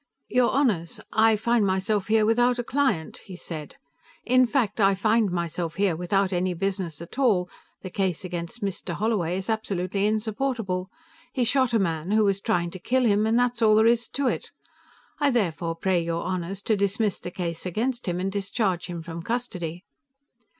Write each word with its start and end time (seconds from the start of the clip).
"Your 0.29 0.49
Honors, 0.49 0.99
I 1.13 1.35
find 1.35 1.63
myself 1.63 2.07
here 2.07 2.25
without 2.25 2.57
a 2.57 2.63
client," 2.63 3.17
he 3.25 3.35
said. 3.35 3.75
"In 4.25 4.47
fact, 4.47 4.79
I 4.81 4.95
find 4.95 5.29
myself 5.29 5.75
here 5.75 5.95
without 5.95 6.33
any 6.33 6.55
business 6.55 7.03
at 7.03 7.19
all; 7.19 7.47
the 7.81 7.91
case 7.91 8.25
against 8.25 8.63
Mr. 8.63 8.95
Holloway 8.95 9.37
is 9.37 9.47
absolutely 9.47 10.07
insupportable. 10.07 10.89
He 11.33 11.43
shot 11.43 11.71
a 11.71 11.77
man 11.77 12.09
who 12.09 12.23
was 12.25 12.41
trying 12.41 12.71
to 12.71 12.79
kill 12.79 13.03
him, 13.05 13.27
and 13.27 13.37
that's 13.37 13.61
all 13.61 13.75
there 13.75 13.85
is 13.85 14.09
to 14.13 14.25
it. 14.25 14.49
I 15.19 15.29
therefore 15.29 15.75
pray 15.75 16.01
your 16.01 16.23
Honors 16.23 16.63
to 16.63 16.75
dismiss 16.75 17.19
the 17.19 17.29
case 17.29 17.67
against 17.67 18.07
him 18.07 18.19
and 18.19 18.31
discharge 18.31 18.87
him 18.87 19.03
from 19.03 19.21
custody." 19.21 19.83